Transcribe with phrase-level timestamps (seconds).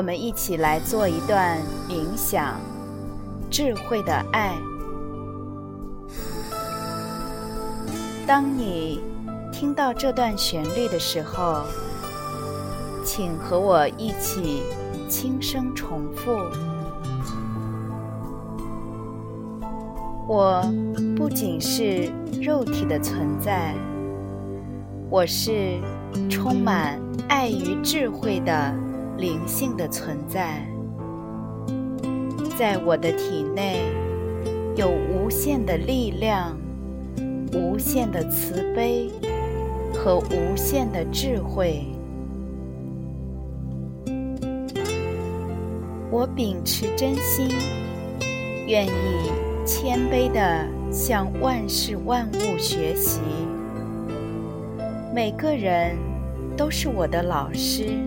[0.00, 2.58] 我们一起来做一段冥想，
[3.50, 4.56] 智慧的爱。
[8.26, 9.02] 当你
[9.52, 11.64] 听到这段旋律的时候，
[13.04, 14.62] 请和我一起
[15.06, 16.30] 轻声重复：
[20.26, 20.64] 我
[21.14, 22.10] 不仅是
[22.40, 23.74] 肉体的存在，
[25.10, 25.78] 我是
[26.30, 28.74] 充满爱与智慧的
[29.20, 30.66] 灵性的存在。
[32.58, 33.82] 在我的体内
[34.74, 36.56] 有无限的力量。
[37.52, 39.10] 无限的慈悲
[39.92, 41.84] 和无限的智慧，
[46.12, 47.48] 我秉持真心，
[48.68, 49.32] 愿意
[49.66, 53.20] 谦卑地向万事万物学习。
[55.12, 55.96] 每个人
[56.56, 57.98] 都是我的老师，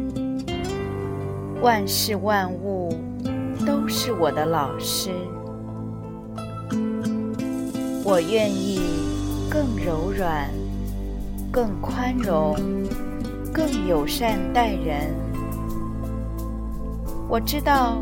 [1.63, 2.93] 万事万物
[3.65, 5.11] 都是我的老师。
[8.03, 8.81] 我愿意。
[9.49, 10.49] 更柔软，
[11.51, 12.55] 更宽容，
[13.53, 15.13] 更友善待人。
[17.29, 18.01] 我知道，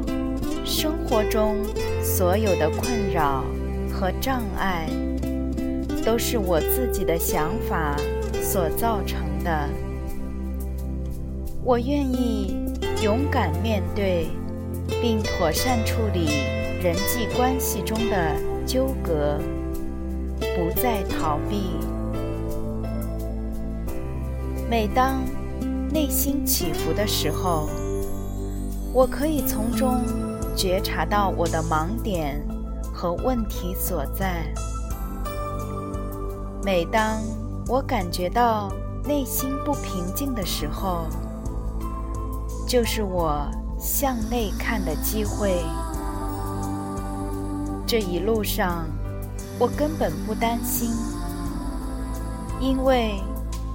[0.64, 1.58] 生活中
[2.02, 3.44] 所有的困扰
[3.92, 4.88] 和障碍，
[6.06, 7.98] 都是我自己的想法
[8.42, 9.70] 所造成的。
[11.66, 12.56] 我愿意
[13.02, 14.30] 勇敢面对，
[15.02, 16.28] 并妥善处理
[16.84, 18.36] 人际关系中的
[18.66, 19.40] 纠葛。
[20.40, 21.72] 不再逃避。
[24.70, 25.22] 每当
[25.92, 27.70] 内心起伏的时候，
[28.92, 30.02] 我可以从中
[30.56, 32.44] 觉察到我的盲点
[32.94, 34.44] 和问题所在。
[36.64, 37.22] 每当
[37.68, 38.72] 我感觉到
[39.06, 41.06] 内心不平静的时候，
[42.72, 43.46] 就是我
[43.78, 45.62] 向内看的机会。
[47.86, 48.86] 这一路上。
[49.60, 50.90] 我根本不担心，
[52.60, 53.22] 因为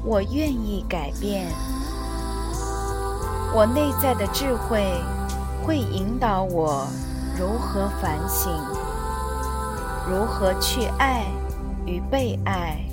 [0.02, 1.46] 我愿意改变。
[3.54, 4.84] 我内在的智慧
[5.64, 6.88] 会引导我
[7.38, 8.50] 如何反省，
[10.10, 11.22] 如何去爱
[11.84, 12.84] 与被爱。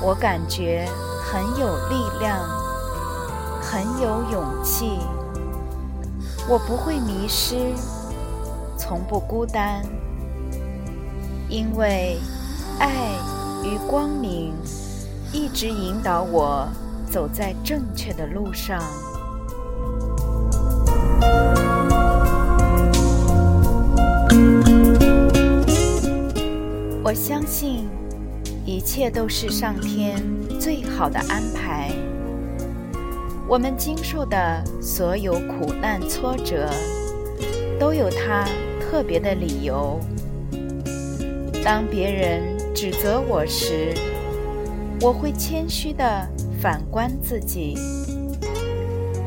[0.00, 0.88] 我感觉
[1.22, 2.48] 很有力量，
[3.70, 4.98] 很有勇气。
[6.48, 7.72] 我不会迷失，
[8.76, 9.80] 从不孤单。
[11.48, 12.18] 因为
[12.80, 12.90] 爱
[13.62, 14.52] 与光明
[15.32, 16.66] 一直引导我
[17.08, 18.82] 走在正确的路上。
[27.04, 27.88] 我相信
[28.66, 30.20] 一切都是上天
[30.58, 31.92] 最好的安排。
[33.50, 36.70] 我们经受的所有苦难挫折，
[37.80, 38.46] 都有它
[38.80, 39.98] 特别的理由。
[41.64, 43.92] 当别人指责我时，
[45.00, 46.04] 我会谦虚地
[46.62, 47.74] 反观自己；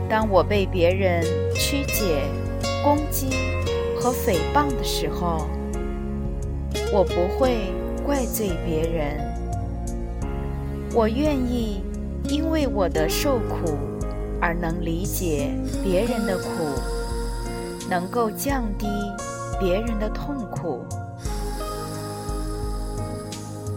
[0.08, 1.22] 当我被别人
[1.54, 2.24] 曲解、
[2.82, 3.28] 攻击
[4.00, 5.46] 和诽谤的时候，
[6.94, 7.74] 我不会
[8.06, 9.18] 怪罪别人。
[10.94, 11.84] 我愿意
[12.30, 13.78] 因为我的受苦
[14.44, 16.48] 而能理解别人的苦，
[17.90, 18.88] 能够降低
[19.58, 20.84] 别人的痛苦。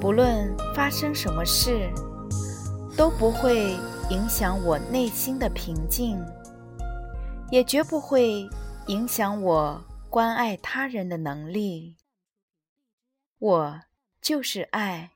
[0.00, 1.88] 不论发生什么事，
[2.96, 3.76] 都不会
[4.10, 6.20] 影响我内心的平静，
[7.52, 8.44] 也绝不会
[8.88, 9.80] 影响我
[10.10, 11.94] 关爱他人的能力。
[13.38, 13.80] 我
[14.20, 15.12] 就是爱，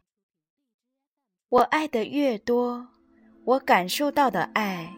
[1.48, 2.86] 我爱的越多，
[3.44, 4.94] 我感受到的爱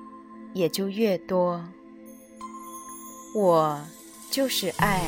[0.52, 1.62] 也就越多。
[3.34, 3.80] 我
[4.30, 5.02] 就是爱，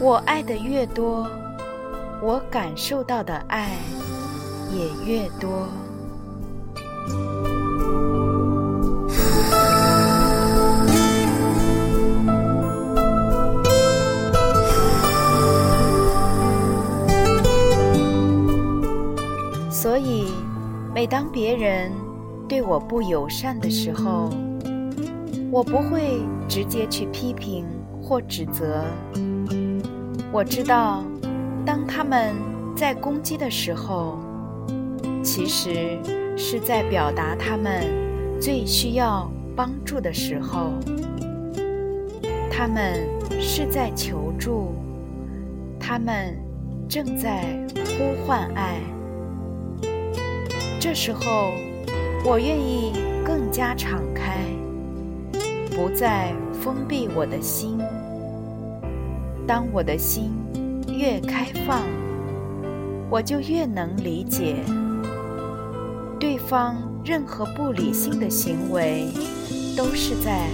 [0.00, 1.28] 我爱的越多。
[2.22, 3.76] 我感受到的爱
[4.72, 5.68] 也越多，
[19.70, 20.32] 所以
[20.94, 21.92] 每当别人
[22.54, 24.30] 对我不友善的时候，
[25.50, 27.66] 我不会直接去批评
[28.00, 28.84] 或指责。
[30.30, 31.02] 我知道，
[31.66, 32.32] 当他们
[32.76, 34.20] 在攻击的时候，
[35.20, 35.98] 其实
[36.36, 37.82] 是在表达他们
[38.40, 40.70] 最需要帮助的时候。
[42.48, 43.04] 他们
[43.40, 44.76] 是在求助，
[45.80, 46.38] 他们
[46.88, 48.78] 正在呼唤爱。
[50.78, 51.50] 这时候，
[52.26, 54.38] 我愿意更加敞开，
[55.76, 57.78] 不再封闭我的心。
[59.46, 60.30] 当我的心
[60.88, 61.82] 越开放，
[63.10, 64.56] 我就越能理解
[66.18, 69.06] 对方任何不理性的行为，
[69.76, 70.48] 都是在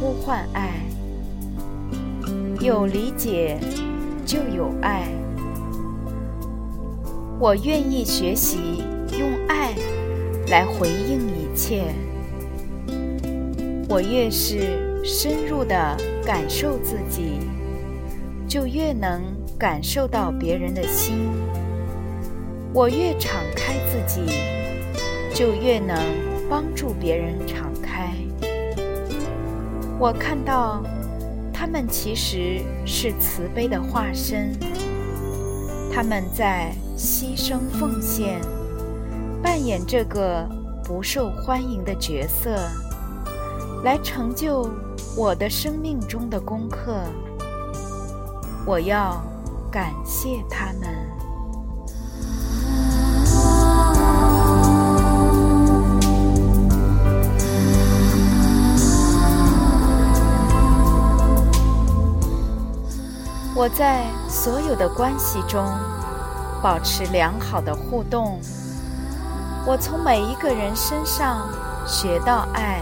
[0.00, 0.70] 呼唤爱。
[2.62, 3.58] 有理解，
[4.24, 5.06] 就有爱。
[7.38, 8.82] 我愿意学习
[10.50, 11.84] 来回应一切。
[13.88, 17.38] 我越是深入的感受自己。
[18.48, 19.22] 就越能
[19.56, 21.28] 感受到别人的心。
[22.72, 24.22] 我越敞开自己，
[25.32, 25.96] 就越能
[26.48, 28.12] 帮助别人敞开。
[30.00, 30.82] 我看到
[31.52, 34.50] 他们其实是慈悲的化身，
[35.94, 38.40] 他们在牺牲奉献，
[39.42, 40.46] 扮演这个
[40.84, 42.50] 不受欢迎的角色，
[43.82, 44.70] 来成就
[45.16, 46.94] 我的生命中的功课。
[48.66, 49.22] 我要
[49.70, 50.88] 感谢他们。
[63.54, 65.64] 我在所有的关系中
[66.62, 68.38] 保持良好的互动。
[69.66, 71.48] 我从每一个人身上
[71.86, 72.80] 学到爱。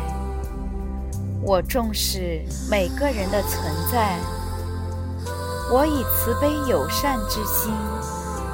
[1.43, 4.19] 我重视每个人的存在。
[5.73, 7.73] 我以慈悲友善之心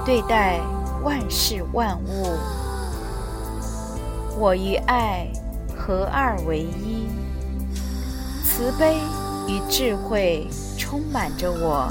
[0.05, 0.61] 对待
[1.03, 2.37] 万事万物，
[4.39, 5.29] 我与爱
[5.77, 7.09] 合二为一，
[8.45, 8.99] 慈悲
[9.47, 11.89] 与智慧充满着我。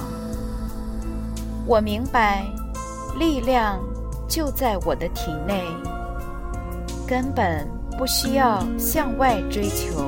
[1.66, 2.44] 我明白，
[3.18, 3.80] 力量
[4.28, 5.64] 就在我的体内，
[7.08, 7.68] 根本
[7.98, 10.04] 不需要向外追求。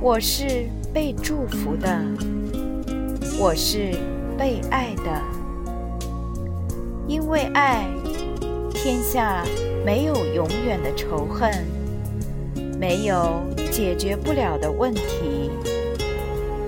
[0.00, 2.02] 我是被祝福的。
[3.38, 3.92] 我是
[4.38, 5.22] 被爱的，
[7.08, 7.86] 因为爱，
[8.70, 9.42] 天下
[9.84, 11.50] 没有永远的仇恨，
[12.78, 15.50] 没有解决不了的问题，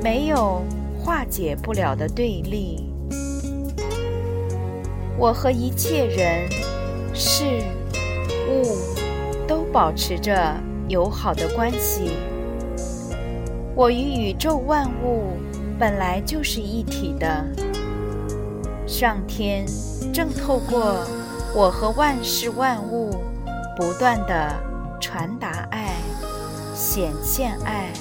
[0.03, 0.63] 没有
[0.99, 2.89] 化解不了的对立。
[5.17, 6.49] 我和一切人、
[7.15, 7.63] 事、
[8.55, 10.55] 物都保持着
[10.89, 12.13] 友好的关系。
[13.75, 15.33] 我与宇宙万物。
[15.77, 17.45] 本来就是一体的，
[18.87, 19.67] 上天
[20.13, 21.05] 正透过
[21.53, 23.11] 我和万事万物，
[23.77, 24.55] 不断的
[25.01, 25.97] 传达爱，
[26.77, 27.93] 显现爱。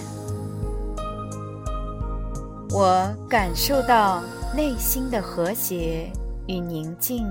[2.70, 4.22] 我感受到
[4.56, 6.12] 内心的和谐
[6.46, 7.26] 与宁静。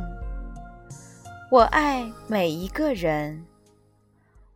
[1.53, 3.45] 我爱每一个人，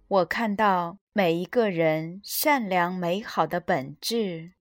[0.09, 4.53] 我看到每一个人善良美好的本质。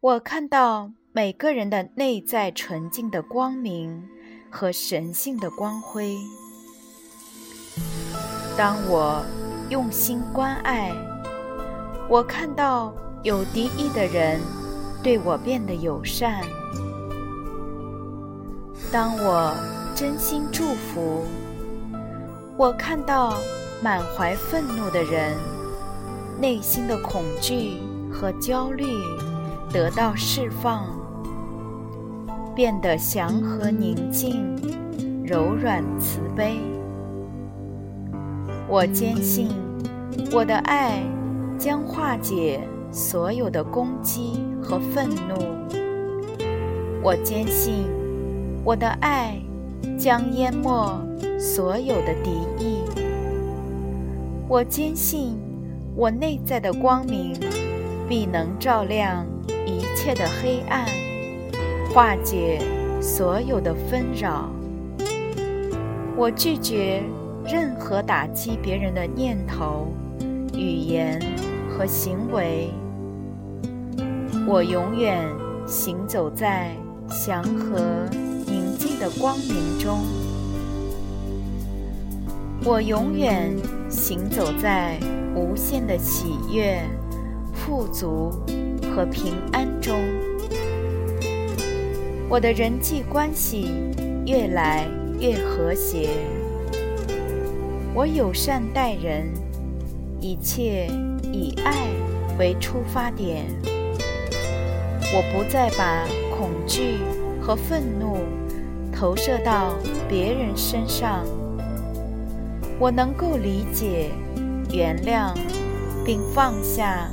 [0.00, 4.08] 我看到每个人的内在纯净的光明
[4.50, 6.16] 和神性的光辉。
[8.56, 9.22] 当我
[9.68, 10.94] 用心关爱，
[12.08, 14.40] 我看到有敌意的人
[15.02, 16.42] 对我变得友善。
[18.90, 19.54] 当我
[19.98, 21.24] 真心祝福，
[22.56, 23.34] 我看到
[23.82, 25.36] 满怀愤怒的人
[26.40, 27.78] 内心的恐惧
[28.12, 28.86] 和焦虑。
[29.72, 30.84] 得到释放，
[32.54, 34.56] 变得祥和宁静、
[35.26, 36.60] 柔软慈悲。
[38.68, 39.50] 我坚信，
[40.32, 41.02] 我的爱
[41.58, 42.60] 将化解
[42.92, 45.34] 所有的攻击和愤怒。
[47.02, 47.84] 我坚信，
[48.64, 49.36] 我的爱
[49.98, 51.00] 将淹没
[51.38, 52.82] 所有的敌意。
[54.48, 55.38] 我坚信，
[55.94, 57.38] 我内在的光明
[58.08, 59.26] 必能照亮。
[59.66, 60.86] 一切的黑暗，
[61.92, 62.58] 化解
[63.02, 64.48] 所有的纷扰。
[66.16, 67.02] 我拒绝
[67.44, 69.88] 任何打击别人的念头、
[70.54, 71.20] 语言
[71.68, 72.70] 和行为。
[74.46, 75.22] 我永远
[75.66, 76.74] 行走在
[77.10, 78.08] 祥和
[78.46, 80.00] 宁静光明中。
[82.64, 83.56] 我永远
[83.88, 84.98] 行走在
[85.34, 86.82] 无限的喜悦、
[87.54, 88.32] 富足
[88.94, 89.94] 和平安中。
[92.28, 93.68] 我的人际关系
[94.26, 94.86] 越来
[95.18, 96.10] 越和谐。
[97.94, 99.32] 我友善待人，
[100.20, 100.88] 一切
[101.32, 101.88] 以爱
[102.38, 103.46] 为出发点。
[105.10, 106.04] 我不再把
[106.36, 106.98] 恐惧
[107.40, 108.18] 和愤怒
[108.98, 109.74] 投射到
[110.08, 111.24] 别人身上。
[112.80, 114.10] 我能够理解、
[114.72, 115.32] 原谅，
[116.04, 117.08] 并放下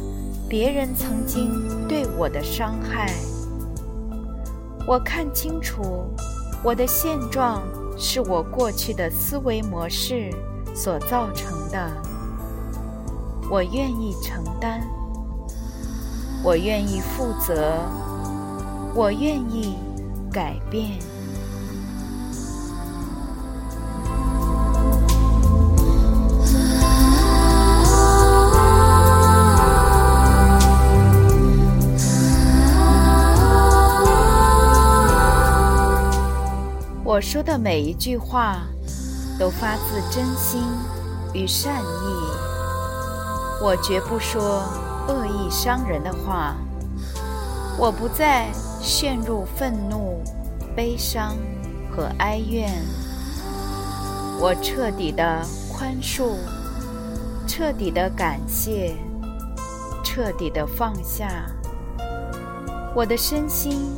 [0.50, 3.14] 别人曾经对我的伤害。
[4.88, 6.08] 我看清楚，
[6.64, 7.62] 我的现状
[8.00, 10.32] 是我过去的思维模式
[10.74, 11.88] 所造成的。
[13.48, 14.82] 我愿意承担，
[16.44, 17.78] 我愿意负责，
[18.96, 19.76] 我愿意
[20.32, 20.98] 改变。
[37.16, 38.58] 我说的每一句话，
[39.40, 40.62] 都发自真心
[41.34, 42.08] 与善意。
[43.64, 44.62] 我绝不说
[45.08, 46.58] 恶意伤人的话。
[47.78, 48.50] 我不再
[48.82, 50.22] 陷入愤怒、
[50.76, 51.38] 悲伤
[51.90, 52.70] 和哀怨。
[54.38, 55.42] 我彻底的
[55.72, 56.34] 宽恕，
[57.48, 58.94] 彻底的感谢，
[60.04, 61.50] 彻底的放下。
[62.94, 63.90] 我的身心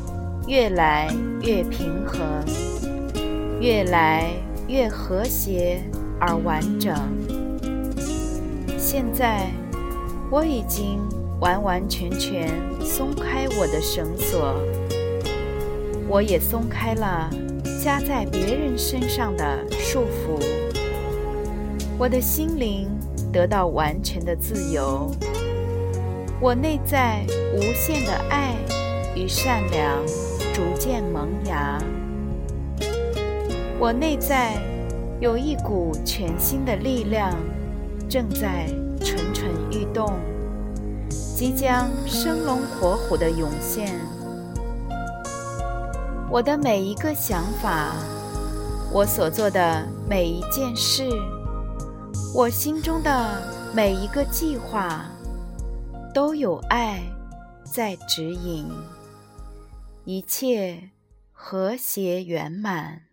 [0.45, 2.21] 越来越平和。
[3.59, 4.31] 越来
[4.67, 5.81] 越和谐
[6.19, 6.95] 而完整。
[8.77, 9.47] 现在，
[10.29, 10.99] 我已经
[11.39, 12.49] 完完全全
[12.81, 14.55] 松开我的绳索，
[16.07, 17.29] 我也松开了
[17.83, 20.41] 加在别人身上的束缚。
[21.97, 22.87] 我的心灵
[23.33, 25.11] 得到完全的自由，
[26.39, 28.53] 我内在无限的爱
[29.15, 30.05] 与善良
[30.53, 31.81] 逐渐萌芽。
[33.79, 34.59] 我内在
[35.19, 37.31] 有一股全新的力量
[38.09, 38.65] 正在
[38.99, 40.11] 蠢蠢欲动，
[41.11, 43.93] 即将生龙活虎的涌现。
[46.27, 47.93] 我的每一个想法，
[48.91, 51.07] 我所做的每一件事，
[52.33, 53.41] 我心中的
[53.75, 55.05] 每一个计划，
[56.15, 56.99] 都有爱
[57.63, 58.65] 在指引，
[60.03, 60.89] 一切
[61.31, 63.06] 和谐圆满。